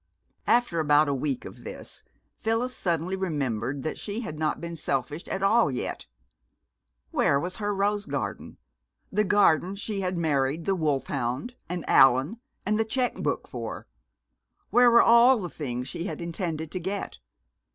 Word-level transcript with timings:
After 0.47 0.79
about 0.79 1.07
a 1.09 1.13
week 1.13 1.45
of 1.45 1.63
this, 1.63 2.03
Phyllis 2.35 2.75
suddenly 2.75 3.15
remembered 3.15 3.83
that 3.83 3.99
she 3.99 4.21
had 4.21 4.39
not 4.39 4.59
been 4.59 4.75
selfish 4.75 5.27
at 5.27 5.43
all 5.43 5.69
yet. 5.69 6.07
Where 7.11 7.39
was 7.39 7.57
her 7.57 7.71
rose 7.71 8.07
garden 8.07 8.57
the 9.11 9.23
garden 9.23 9.75
she 9.75 10.01
had 10.01 10.17
married 10.17 10.65
the 10.65 10.73
wolfhound 10.73 11.53
and 11.69 11.87
Allan 11.87 12.41
and 12.65 12.79
the 12.79 12.83
check 12.83 13.13
book 13.13 13.47
for? 13.47 13.85
Where 14.71 14.89
were 14.89 15.03
all 15.03 15.37
the 15.37 15.51
things 15.51 15.87
she 15.87 16.05
had 16.05 16.19
intended 16.19 16.71
to 16.71 16.79
get? 16.79 17.19